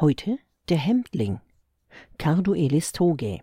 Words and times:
Heute 0.00 0.38
der 0.70 0.78
Hemdling. 0.78 1.40
Carduelis 2.16 2.92
togae. 2.92 3.42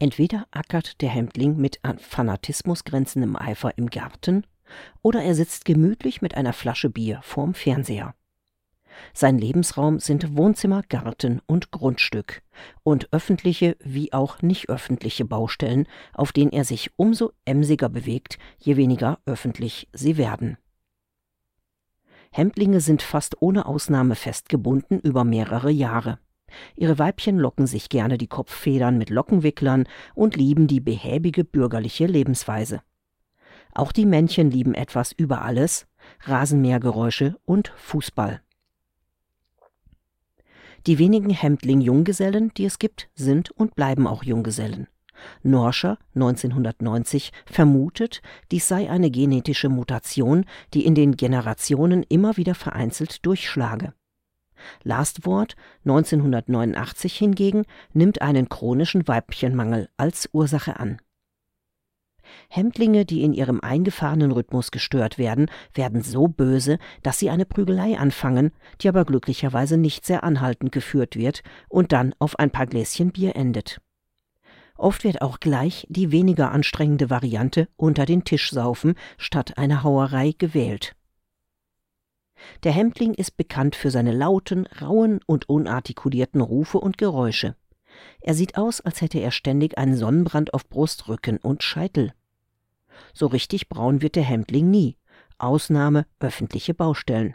Entweder 0.00 0.48
ackert 0.50 1.00
der 1.00 1.10
Hemdling 1.10 1.56
mit 1.56 1.78
an 1.84 2.00
Fanatismus 2.00 2.82
grenzendem 2.82 3.36
Eifer 3.36 3.78
im 3.78 3.90
Garten, 3.90 4.44
oder 5.00 5.22
er 5.22 5.36
sitzt 5.36 5.64
gemütlich 5.66 6.20
mit 6.20 6.34
einer 6.34 6.52
Flasche 6.52 6.90
Bier 6.90 7.20
vorm 7.22 7.54
Fernseher. 7.54 8.16
Sein 9.14 9.38
Lebensraum 9.38 10.00
sind 10.00 10.36
Wohnzimmer, 10.36 10.82
Garten 10.88 11.42
und 11.46 11.70
Grundstück 11.70 12.42
und 12.82 13.12
öffentliche 13.12 13.76
wie 13.78 14.12
auch 14.12 14.42
nicht 14.42 14.68
öffentliche 14.68 15.24
Baustellen, 15.24 15.86
auf 16.12 16.32
denen 16.32 16.50
er 16.50 16.64
sich 16.64 16.90
umso 16.96 17.30
emsiger 17.44 17.88
bewegt, 17.88 18.36
je 18.58 18.76
weniger 18.76 19.20
öffentlich 19.26 19.88
sie 19.92 20.16
werden. 20.16 20.58
Hemdlinge 22.38 22.80
sind 22.80 23.02
fast 23.02 23.42
ohne 23.42 23.66
Ausnahme 23.66 24.14
festgebunden 24.14 25.00
über 25.00 25.24
mehrere 25.24 25.72
Jahre. 25.72 26.20
Ihre 26.76 26.96
Weibchen 26.96 27.36
locken 27.36 27.66
sich 27.66 27.88
gerne 27.88 28.16
die 28.16 28.28
Kopffedern 28.28 28.96
mit 28.96 29.10
Lockenwicklern 29.10 29.88
und 30.14 30.36
lieben 30.36 30.68
die 30.68 30.78
behäbige 30.78 31.42
bürgerliche 31.42 32.06
Lebensweise. 32.06 32.80
Auch 33.74 33.90
die 33.90 34.06
Männchen 34.06 34.52
lieben 34.52 34.74
etwas 34.74 35.10
über 35.10 35.42
alles, 35.42 35.88
Rasenmähergeräusche 36.26 37.36
und 37.44 37.72
Fußball. 37.76 38.40
Die 40.86 41.00
wenigen 41.00 41.30
Hemdling-Junggesellen, 41.30 42.52
die 42.56 42.66
es 42.66 42.78
gibt, 42.78 43.10
sind 43.16 43.50
und 43.50 43.74
bleiben 43.74 44.06
auch 44.06 44.22
Junggesellen. 44.22 44.86
Norscher 45.42 45.98
1990 46.14 47.32
vermutet, 47.46 48.22
dies 48.50 48.68
sei 48.68 48.90
eine 48.90 49.10
genetische 49.10 49.68
Mutation, 49.68 50.44
die 50.74 50.84
in 50.84 50.94
den 50.94 51.16
Generationen 51.16 52.02
immer 52.08 52.36
wieder 52.36 52.54
vereinzelt 52.54 53.24
durchschlage. 53.24 53.94
Lastwort 54.82 55.56
1989 55.84 57.16
hingegen 57.16 57.64
nimmt 57.92 58.22
einen 58.22 58.48
chronischen 58.48 59.06
Weibchenmangel 59.06 59.88
als 59.96 60.28
Ursache 60.32 60.78
an. 60.78 60.98
Hemdlinge, 62.50 63.04
die 63.06 63.22
in 63.22 63.32
ihrem 63.32 63.60
eingefahrenen 63.60 64.32
Rhythmus 64.32 64.70
gestört 64.70 65.16
werden, 65.16 65.50
werden 65.74 66.02
so 66.02 66.28
böse, 66.28 66.78
dass 67.02 67.18
sie 67.18 67.30
eine 67.30 67.46
Prügelei 67.46 67.98
anfangen, 67.98 68.52
die 68.80 68.88
aber 68.88 69.04
glücklicherweise 69.04 69.78
nicht 69.78 70.04
sehr 70.04 70.24
anhaltend 70.24 70.72
geführt 70.72 71.16
wird 71.16 71.42
und 71.68 71.92
dann 71.92 72.14
auf 72.18 72.38
ein 72.38 72.50
paar 72.50 72.66
Gläschen 72.66 73.12
Bier 73.12 73.34
endet. 73.34 73.80
Oft 74.78 75.02
wird 75.02 75.22
auch 75.22 75.40
gleich 75.40 75.86
die 75.90 76.12
weniger 76.12 76.52
anstrengende 76.52 77.10
Variante 77.10 77.68
unter 77.76 78.06
den 78.06 78.24
Tisch 78.24 78.50
saufen 78.50 78.94
statt 79.18 79.58
einer 79.58 79.82
Hauerei 79.82 80.34
gewählt. 80.38 80.94
Der 82.62 82.70
Hemdling 82.70 83.14
ist 83.14 83.36
bekannt 83.36 83.74
für 83.74 83.90
seine 83.90 84.12
lauten, 84.12 84.66
rauen 84.80 85.18
und 85.26 85.48
unartikulierten 85.48 86.40
Rufe 86.40 86.78
und 86.78 86.96
Geräusche. 86.96 87.56
Er 88.20 88.34
sieht 88.34 88.56
aus, 88.56 88.80
als 88.80 89.00
hätte 89.00 89.18
er 89.18 89.32
ständig 89.32 89.76
einen 89.76 89.96
Sonnenbrand 89.96 90.54
auf 90.54 90.68
Brust, 90.68 91.08
Rücken 91.08 91.38
und 91.38 91.64
Scheitel. 91.64 92.12
So 93.12 93.26
richtig 93.26 93.68
braun 93.68 94.00
wird 94.00 94.14
der 94.14 94.22
Hemdling 94.22 94.70
nie. 94.70 94.96
Ausnahme 95.38 96.06
öffentliche 96.20 96.74
Baustellen. 96.74 97.34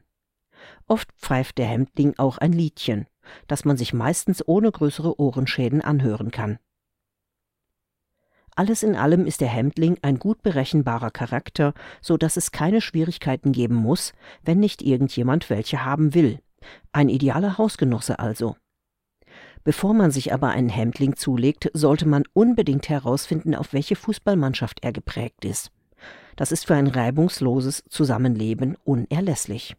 Oft 0.87 1.11
pfeift 1.17 1.57
der 1.57 1.65
Hemdling 1.65 2.13
auch 2.17 2.37
ein 2.37 2.53
Liedchen, 2.53 3.07
das 3.47 3.65
man 3.65 3.75
sich 3.75 3.93
meistens 3.93 4.47
ohne 4.47 4.71
größere 4.71 5.19
Ohrenschäden 5.19 5.81
anhören 5.81 6.31
kann. 6.31 6.59
Alles 8.55 8.83
in 8.83 8.95
allem 8.95 9.25
ist 9.25 9.41
der 9.41 9.47
Hemdling 9.47 9.97
ein 10.01 10.19
gut 10.19 10.43
berechenbarer 10.43 11.11
Charakter, 11.11 11.73
so 12.01 12.17
dass 12.17 12.37
es 12.37 12.51
keine 12.51 12.81
Schwierigkeiten 12.81 13.51
geben 13.51 13.75
muss, 13.75 14.13
wenn 14.43 14.59
nicht 14.59 14.81
irgendjemand 14.81 15.49
welche 15.49 15.83
haben 15.85 16.13
will. 16.13 16.39
Ein 16.91 17.09
idealer 17.09 17.57
Hausgenosse 17.57 18.19
also. 18.19 18.55
Bevor 19.63 19.93
man 19.93 20.11
sich 20.11 20.33
aber 20.33 20.49
einen 20.49 20.69
Hemdling 20.69 21.15
zulegt, 21.15 21.71
sollte 21.73 22.07
man 22.07 22.23
unbedingt 22.33 22.89
herausfinden, 22.89 23.55
auf 23.55 23.73
welche 23.73 23.95
Fußballmannschaft 23.95 24.83
er 24.83 24.91
geprägt 24.91 25.45
ist. 25.45 25.71
Das 26.35 26.51
ist 26.51 26.67
für 26.67 26.75
ein 26.75 26.87
reibungsloses 26.87 27.83
Zusammenleben 27.89 28.75
unerlässlich. 28.83 29.75